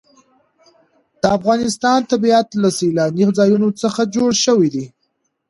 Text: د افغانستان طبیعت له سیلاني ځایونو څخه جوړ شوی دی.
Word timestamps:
د 1.21 1.23
افغانستان 1.37 1.99
طبیعت 2.11 2.47
له 2.61 2.69
سیلاني 2.79 3.23
ځایونو 3.37 3.67
څخه 3.81 4.01
جوړ 4.15 4.29
شوی 4.45 4.67
دی. 4.75 4.85